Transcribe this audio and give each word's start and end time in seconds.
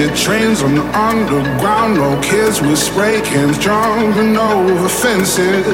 Painted 0.00 0.16
trains 0.16 0.62
on 0.62 0.74
the 0.74 0.98
underground, 0.98 1.94
no 1.94 2.20
kids 2.22 2.60
with 2.60 2.78
spray 2.78 3.20
cans 3.20 3.58
jumping 3.58 4.36
over 4.36 4.88
fences. 4.88 5.66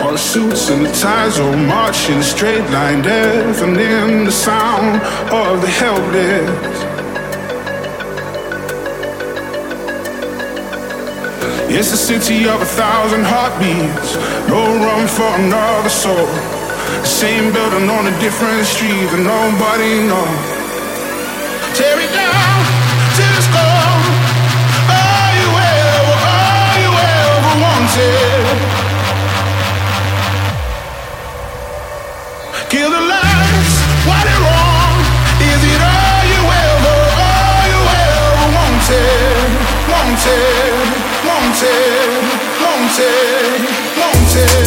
All 0.00 0.12
the 0.12 0.18
suits 0.18 0.70
and 0.70 0.86
the 0.86 0.92
ties 0.92 1.38
all 1.38 1.56
marching 1.56 2.20
straight 2.22 2.68
line, 2.70 3.02
deafening 3.02 4.24
the 4.24 4.32
sound 4.32 5.00
of 5.32 5.60
the 5.60 5.68
helpless. 5.68 6.82
It's 11.68 11.92
a 11.92 11.96
city 11.96 12.48
of 12.48 12.60
a 12.60 12.64
thousand 12.64 13.24
heartbeats, 13.24 14.16
no 14.48 14.62
room 14.82 15.06
for 15.06 15.30
another 15.44 15.90
soul. 15.90 16.55
Same 17.06 17.52
building 17.52 17.88
on 17.88 18.08
a 18.08 18.14
different 18.18 18.66
street 18.66 19.06
that 19.14 19.22
nobody 19.22 20.02
knows. 20.10 20.26
Tear 21.78 21.96
it 22.02 22.10
down 22.12 22.58
to 23.16 23.24
the 23.24 23.42
skull. 23.46 23.94
All 24.90 25.30
you 25.38 25.50
ever, 25.54 26.18
all 26.26 26.76
you 26.82 26.92
ever 26.92 27.54
wanted. 27.62 28.58
Kill 32.74 32.90
the 32.90 33.02
lights, 33.06 33.74
what 34.04 34.26
is 34.26 34.38
wrong? 34.42 34.98
Is 35.40 35.62
it 35.62 35.80
all 35.86 36.22
you 36.26 36.42
ever, 36.42 36.98
all 37.22 37.64
you 37.70 37.82
ever 38.02 38.50
wanted. 38.50 39.46
wanted, 39.88 40.90
wanted, 41.22 42.10
wanted, 42.60 43.62
wanted. 43.94 44.65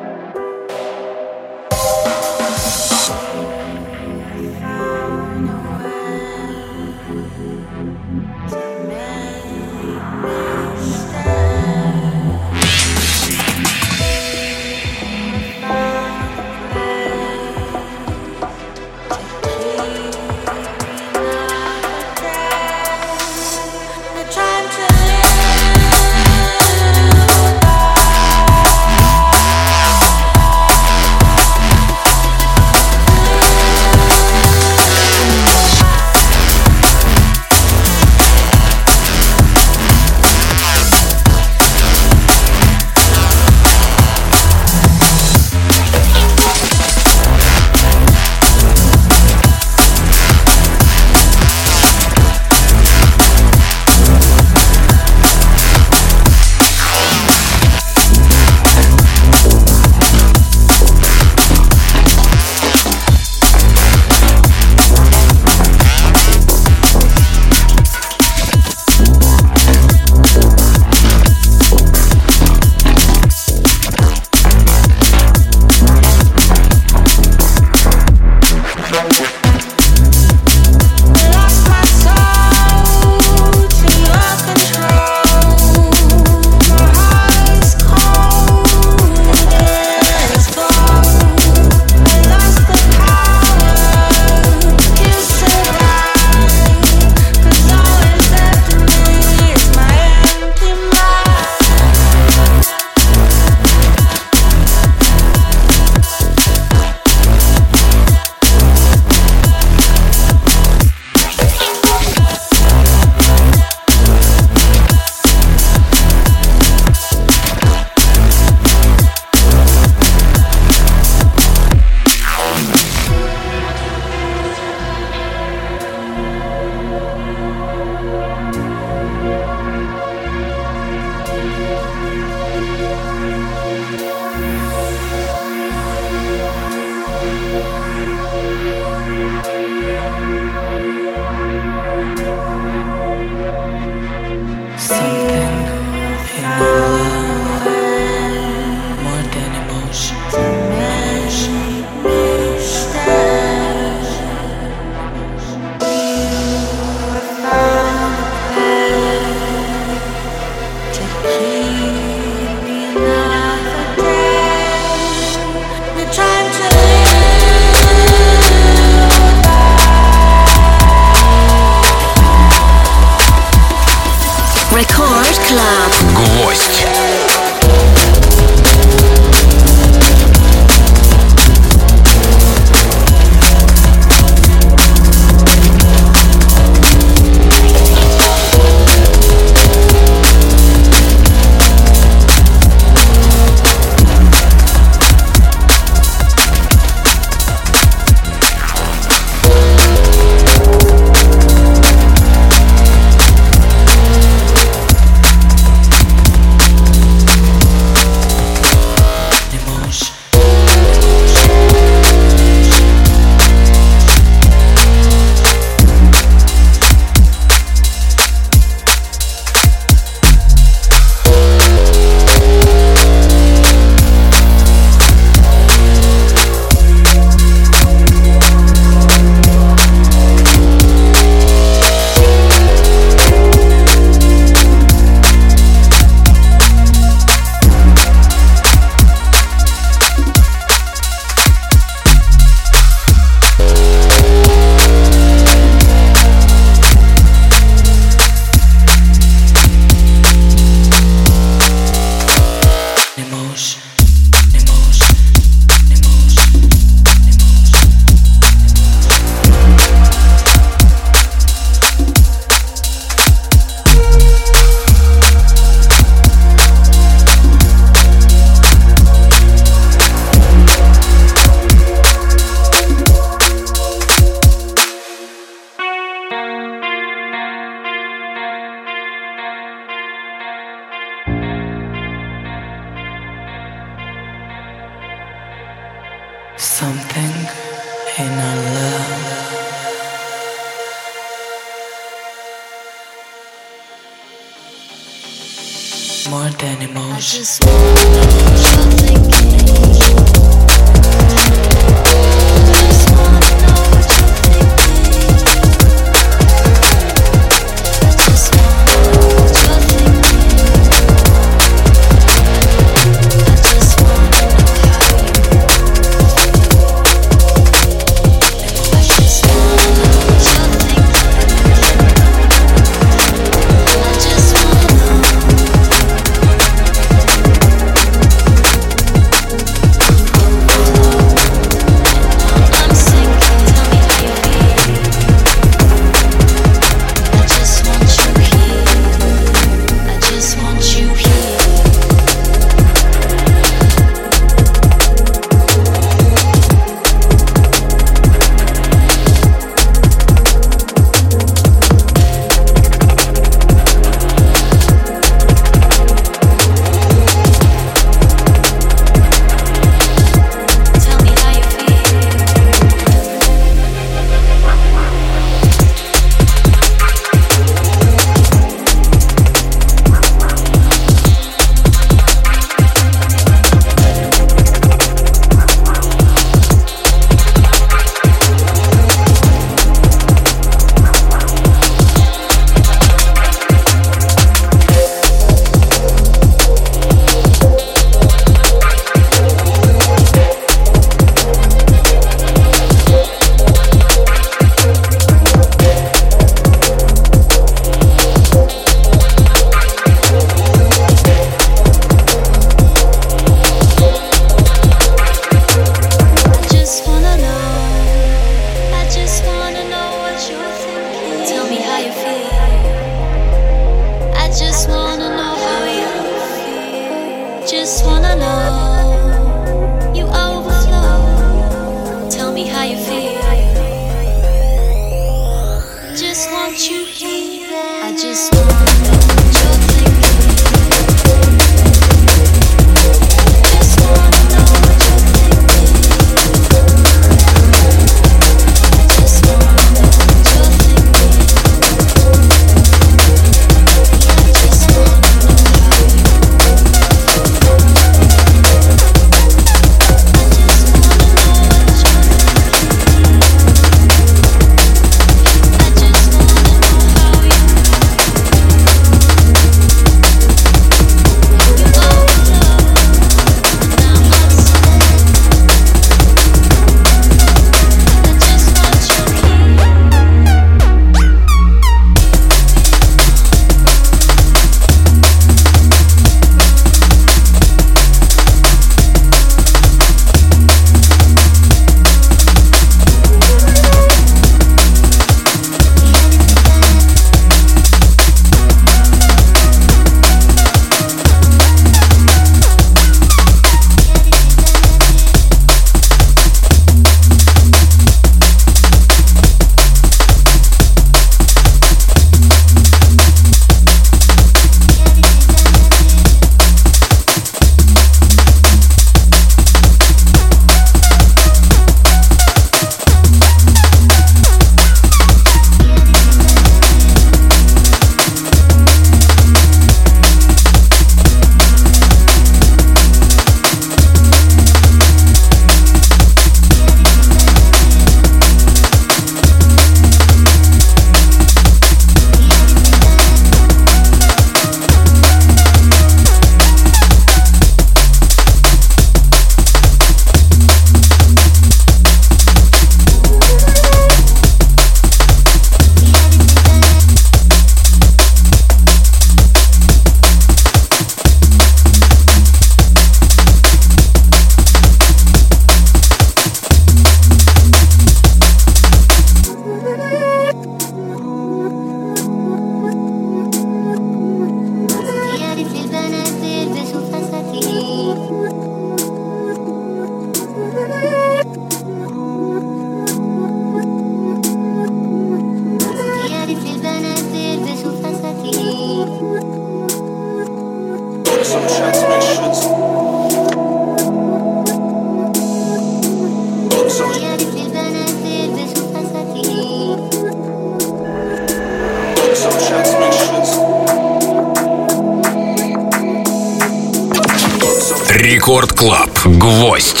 Гвоздь. 599.51 600.00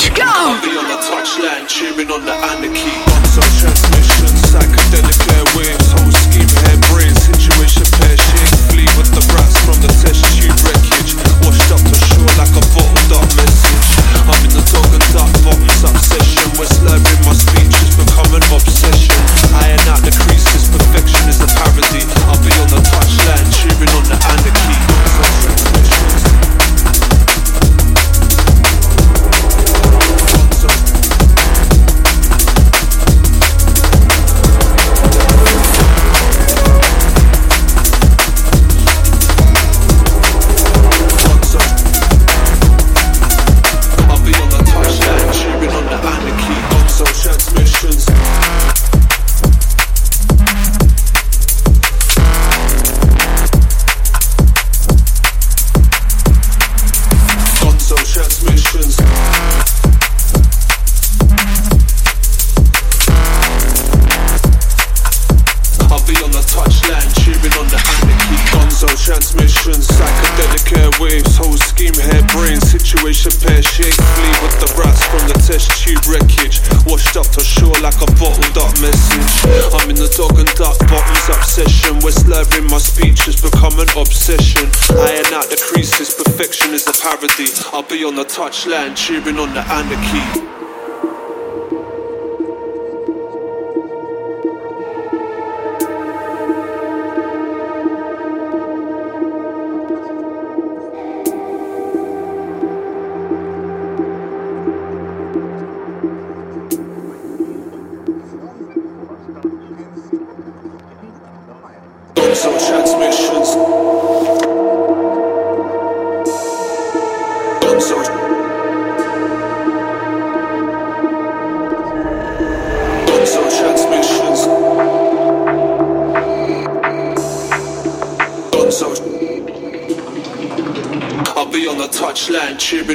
Touchline, 88.25 88.95
cheering 88.95 89.37
on 89.37 89.53
the 89.53 89.61
anarchy. 89.61 90.40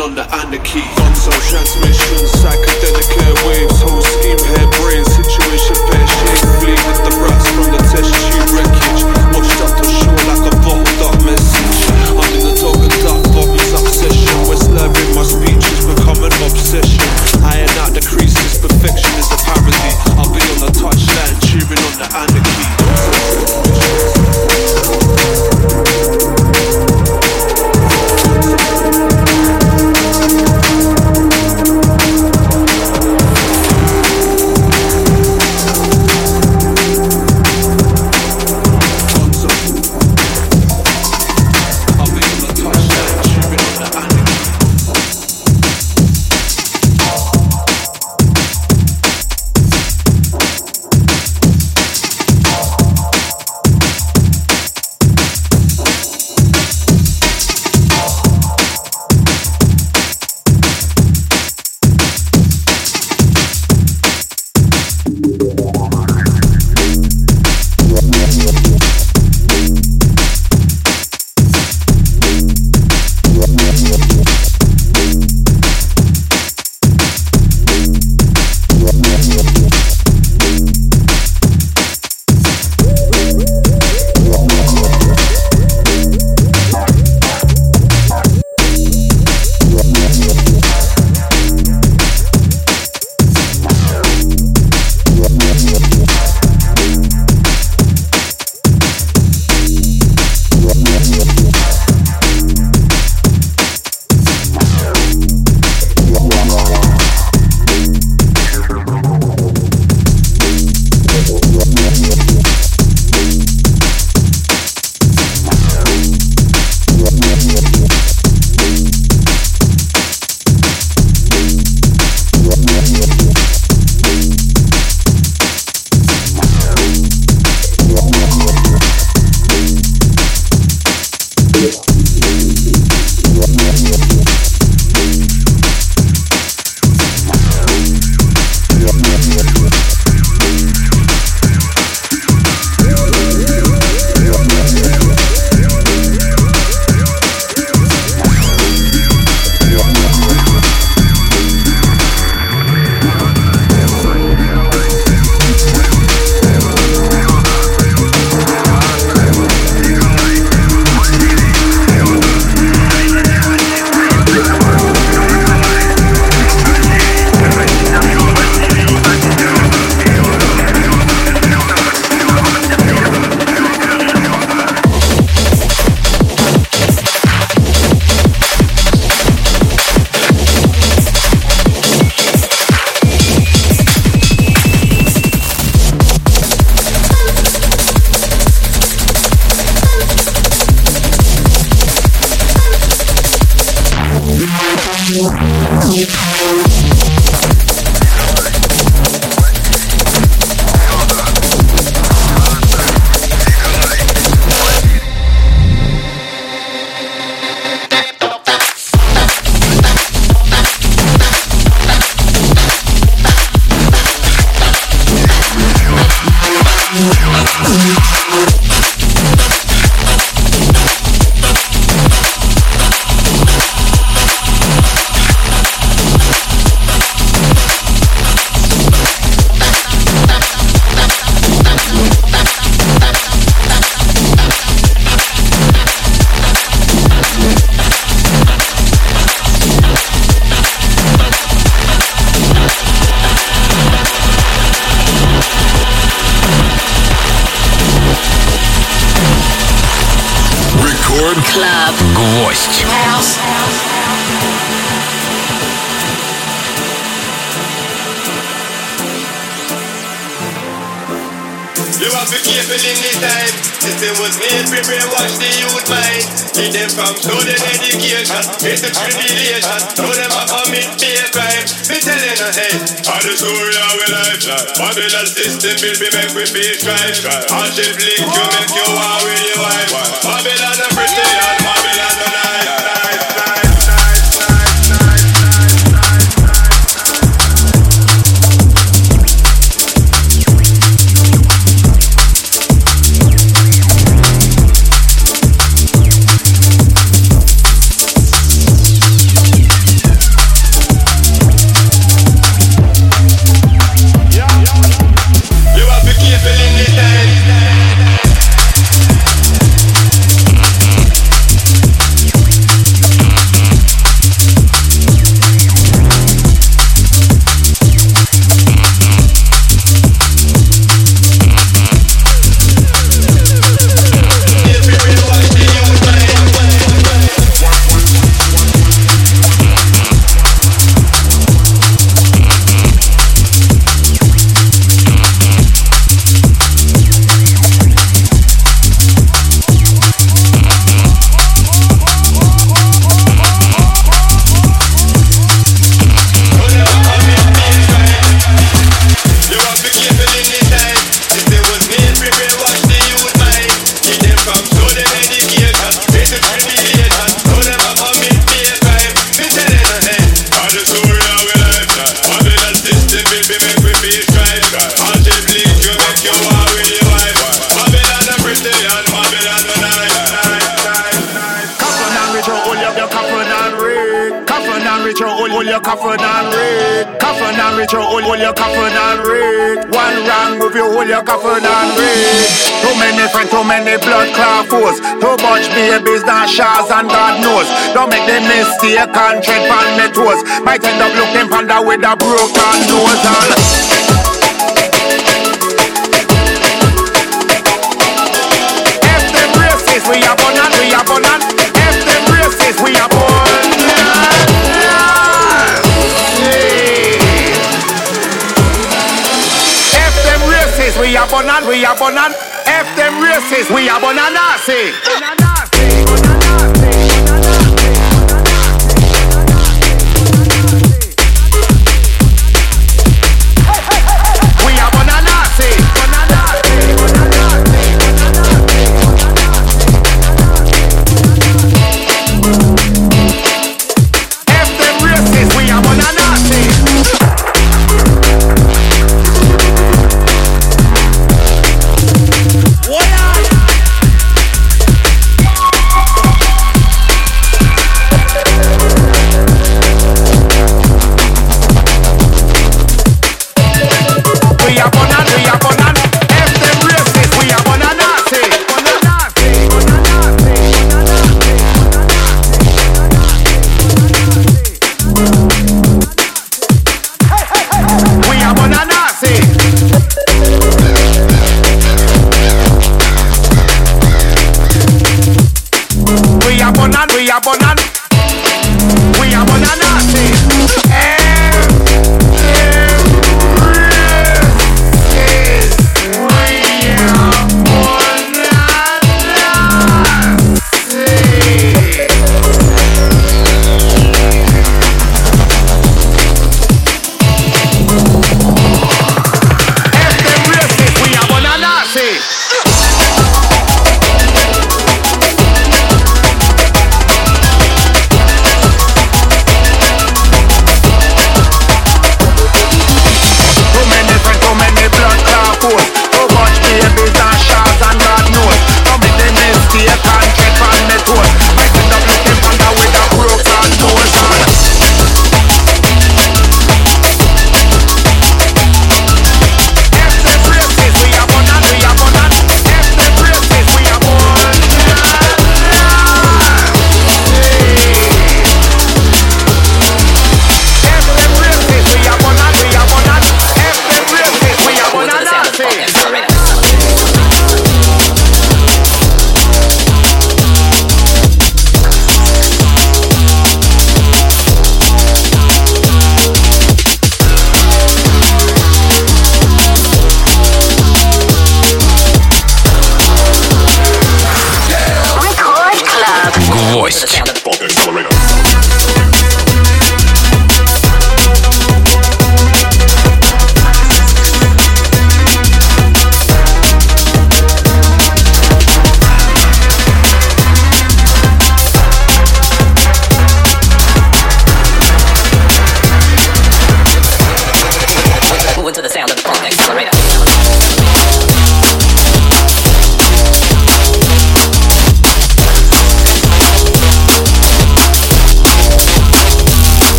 On 0.00 0.14
the 0.14 0.22
anarchy. 0.34 0.99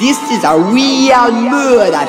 This 0.00 0.16
is 0.30 0.44
a 0.44 0.56
real 0.58 1.30
murder 1.30 2.06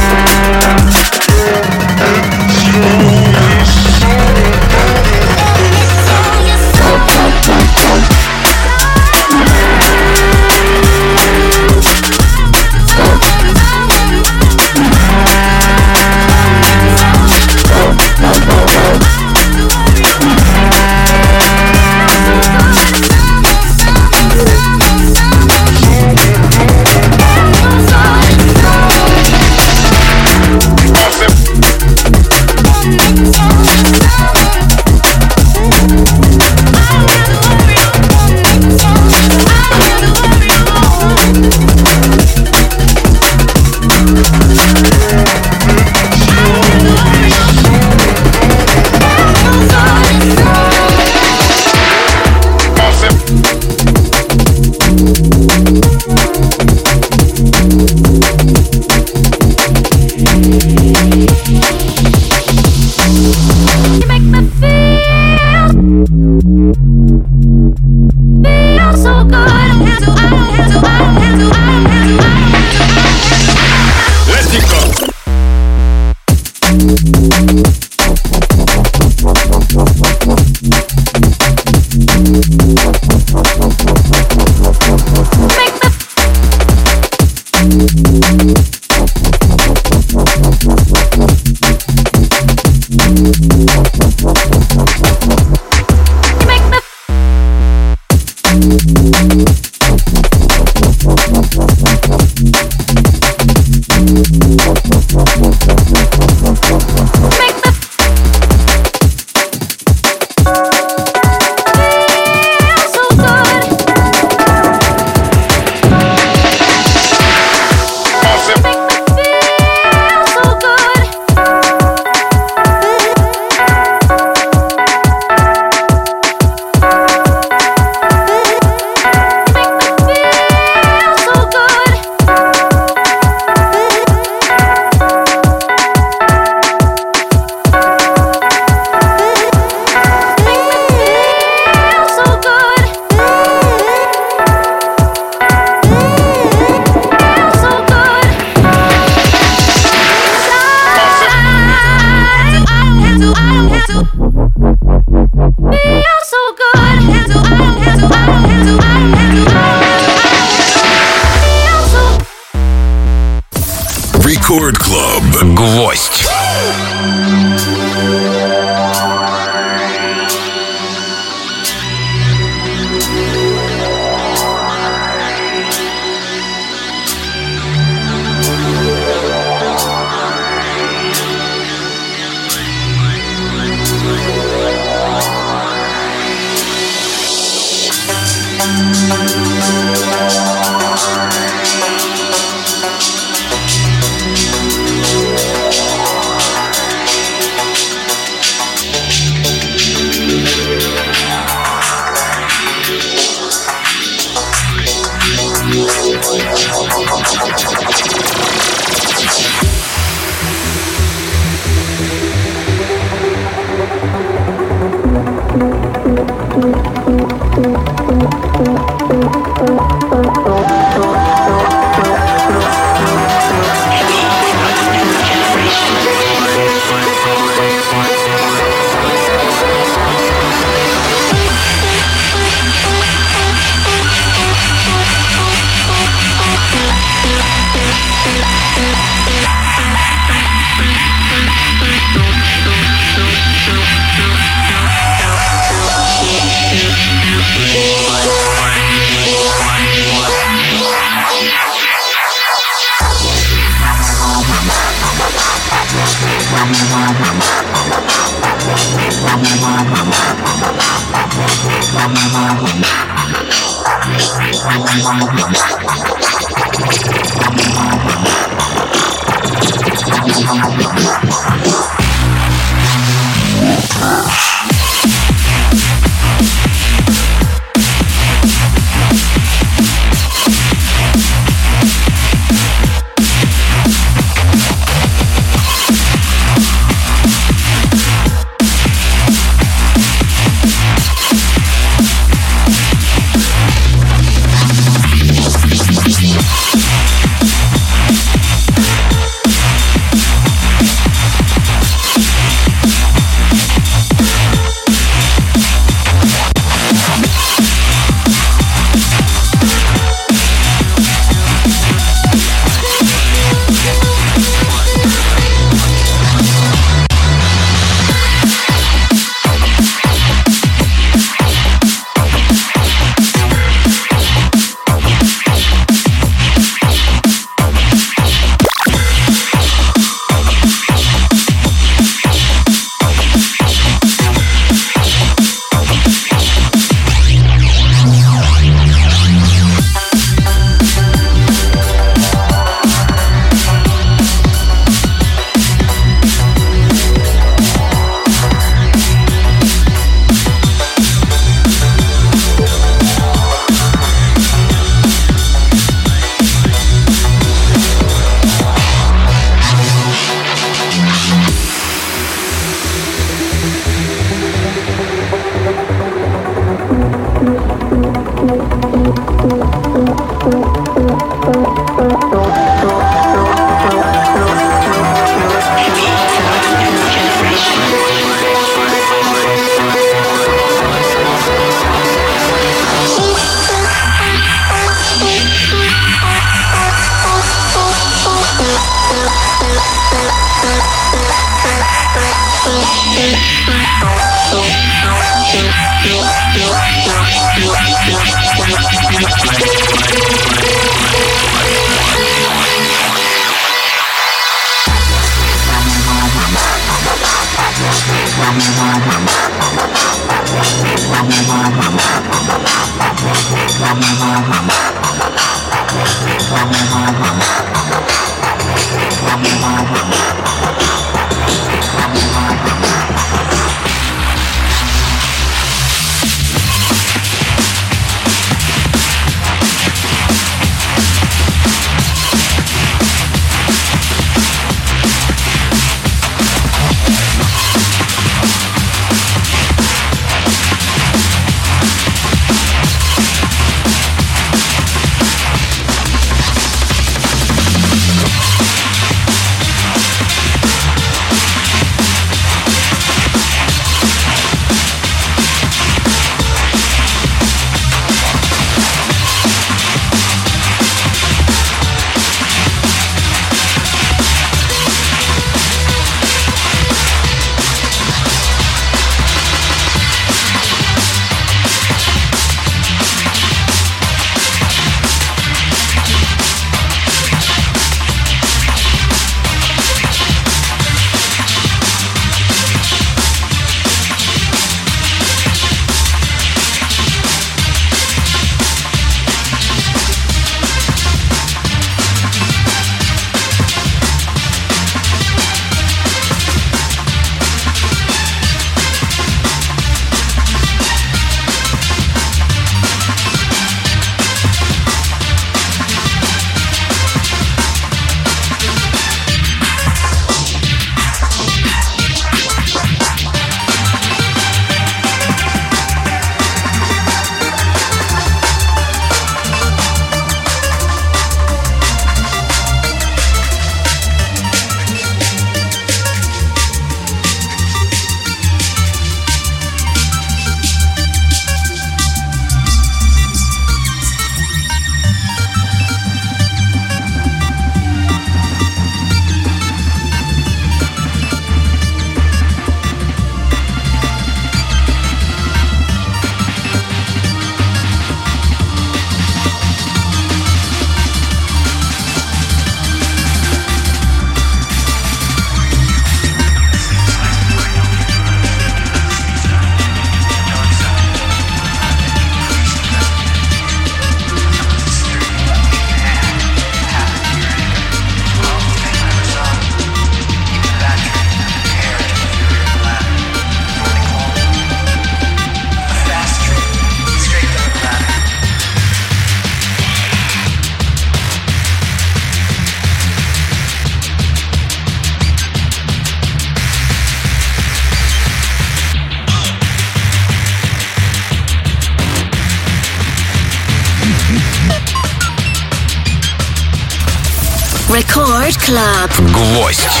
Club. 598.71 599.11
Гвоздь. 599.33 600.00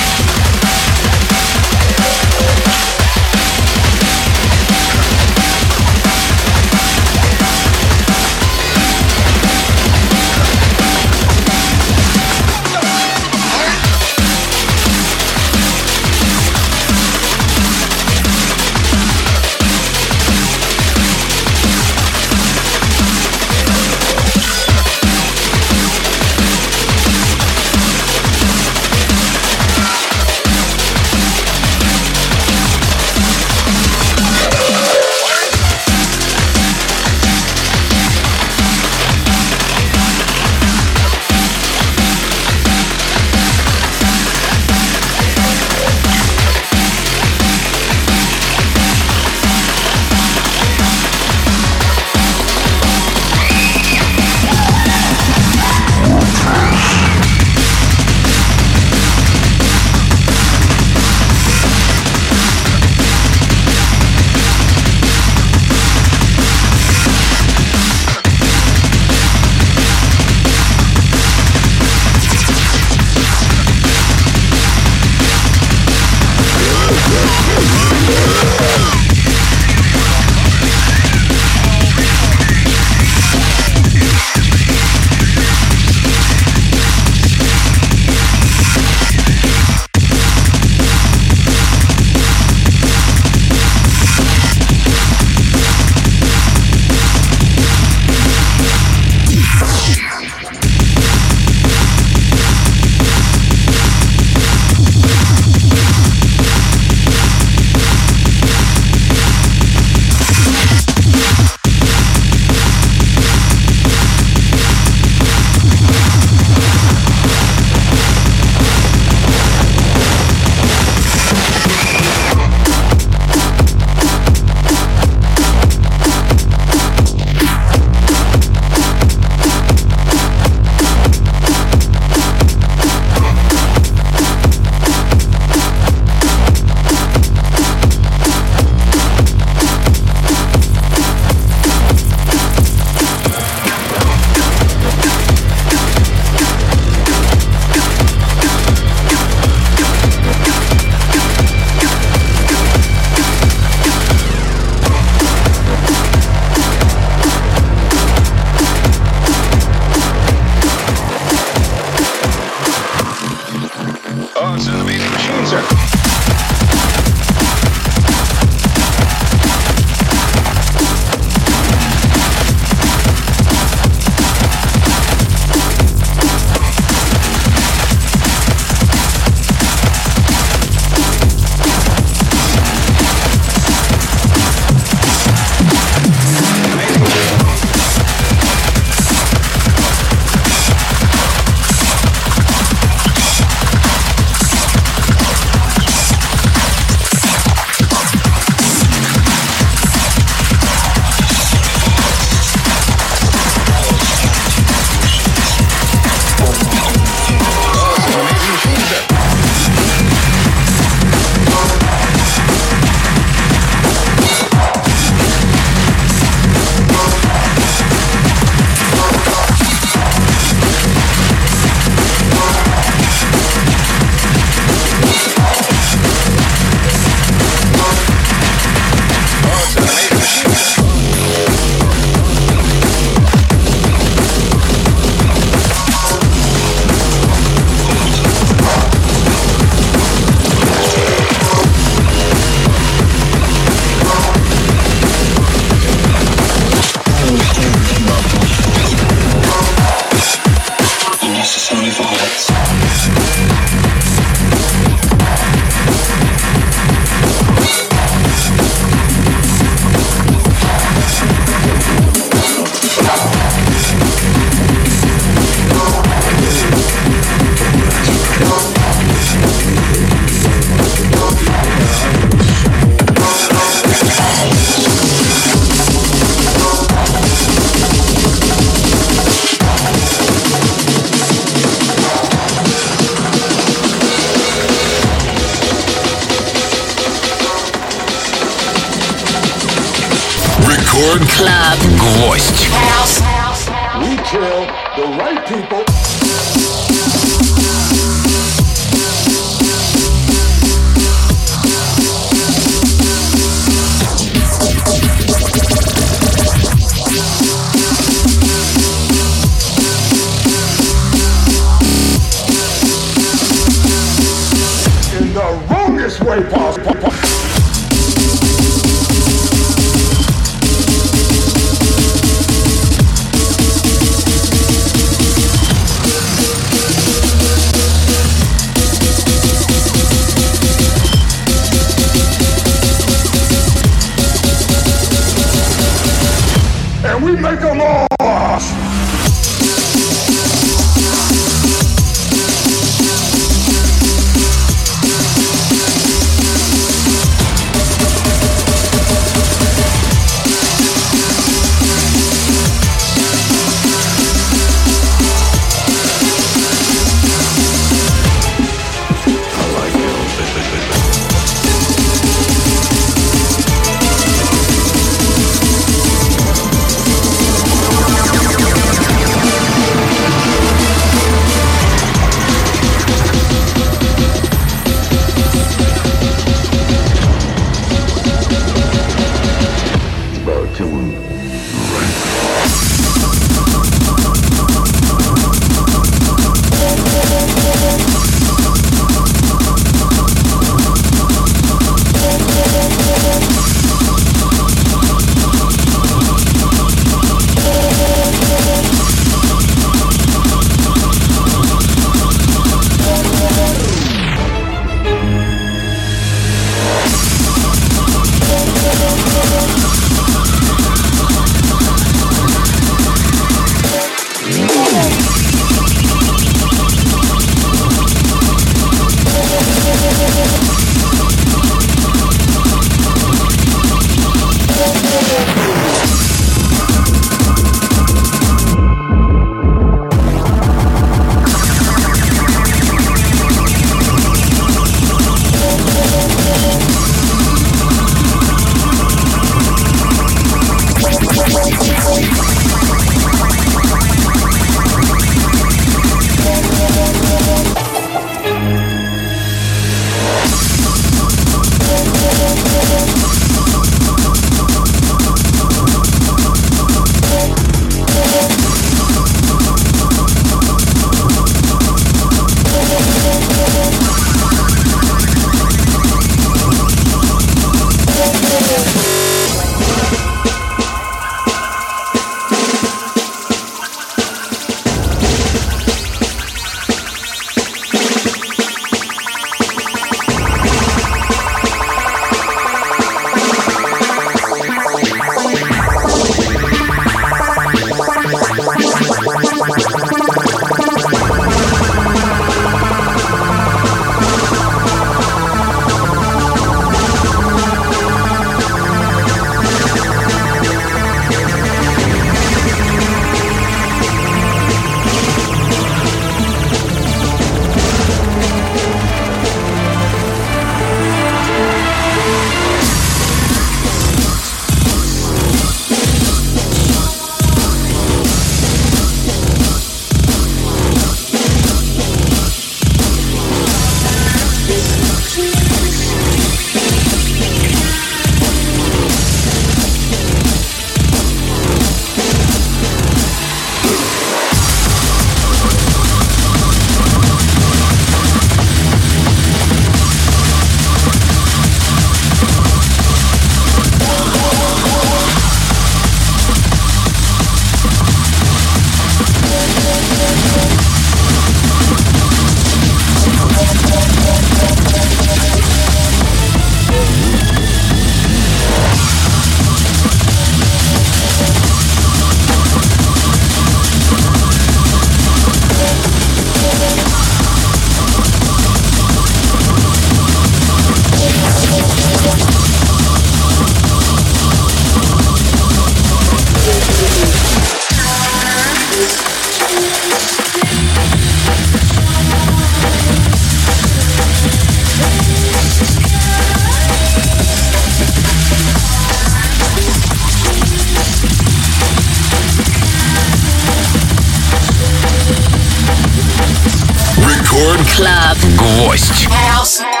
Club. 597.95 598.37
Гвоздь. 598.55 600.00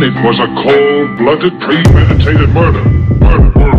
It 0.00 0.14
was 0.24 0.38
a 0.38 0.46
cold-blooded, 0.62 1.60
premeditated 1.60 2.48
murder. 2.50 2.82
Murder, 3.20 3.50
murder, 3.58 3.71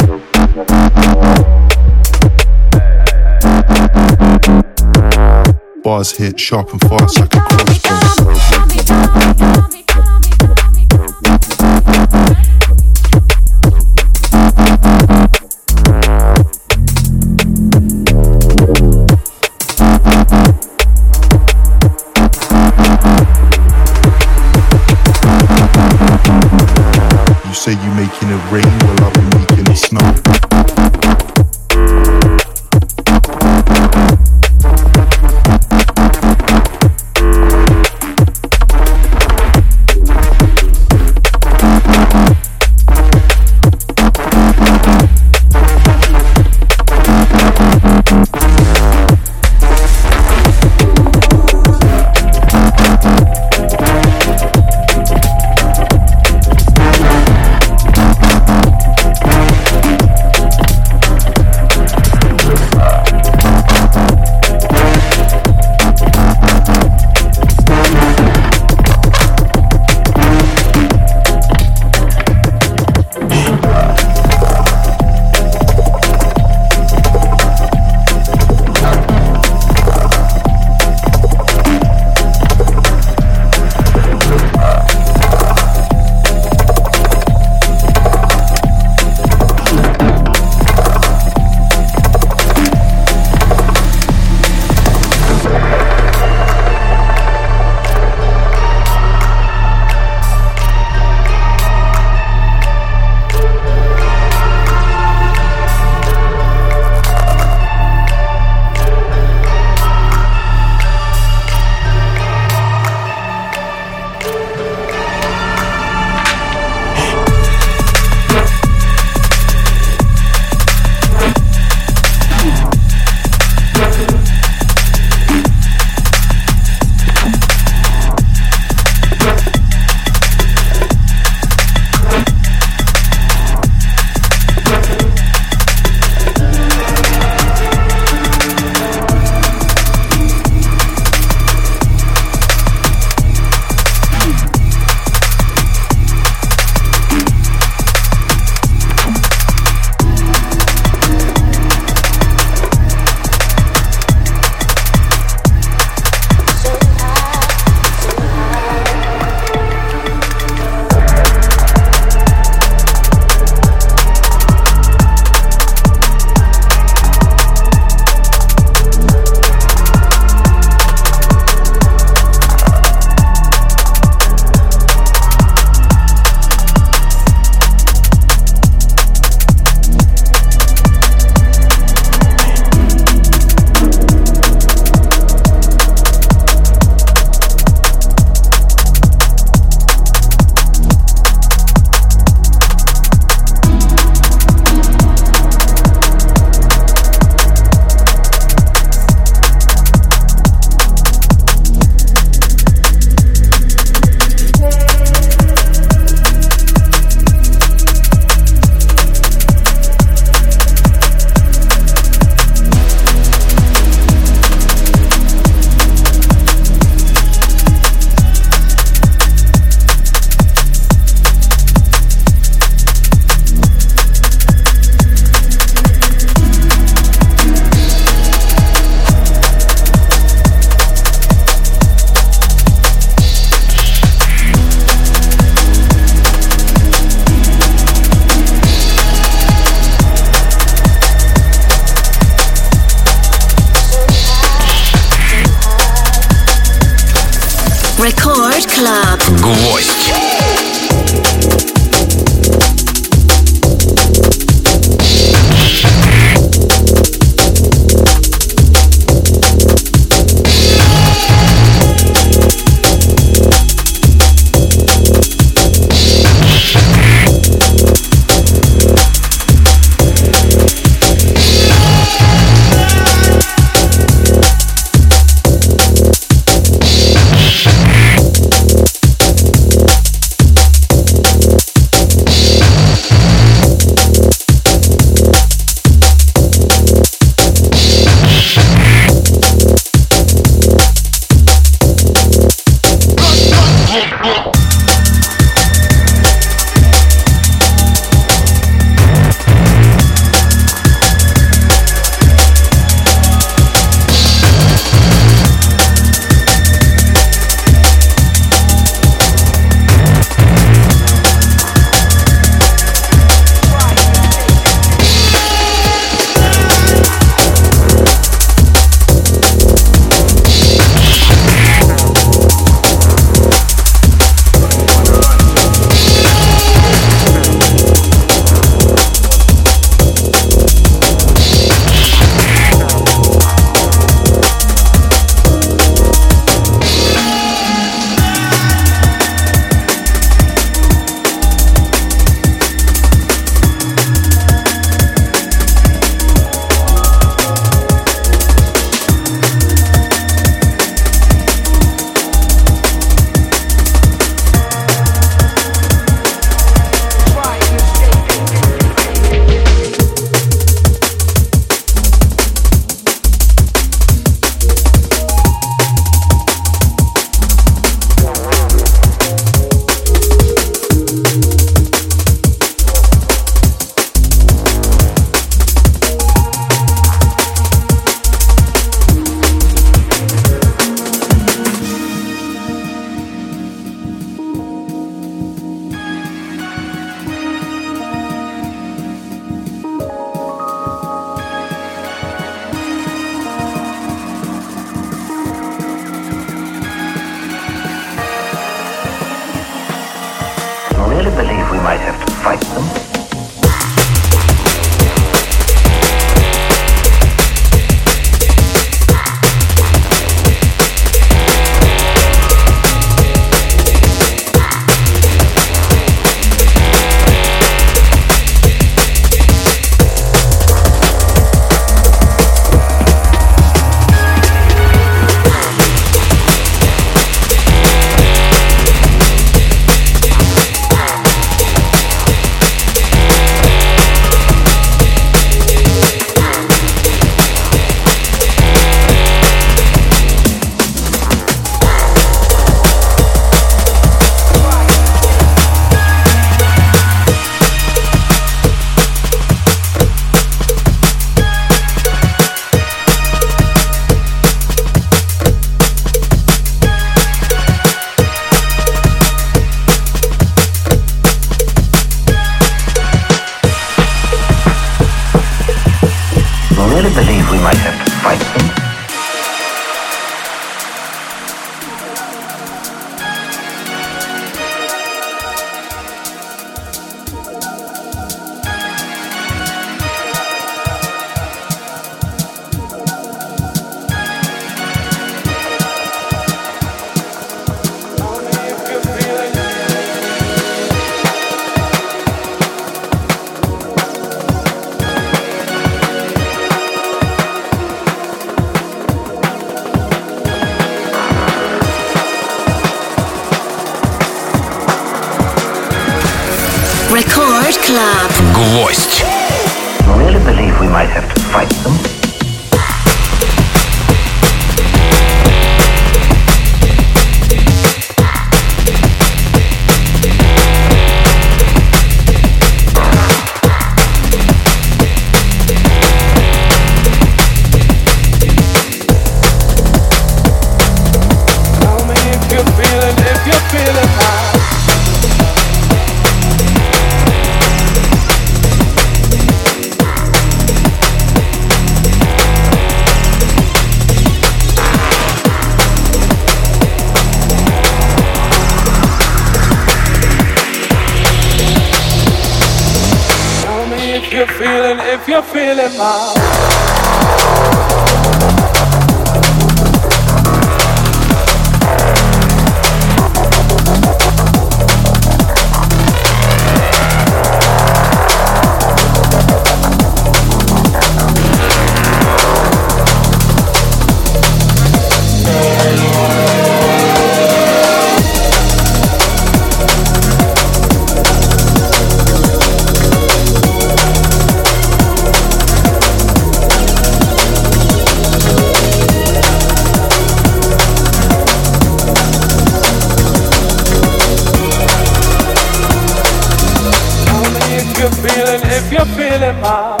feeling 599.31 599.61
my 599.61 600.00